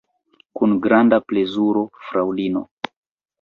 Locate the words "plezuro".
1.33-1.85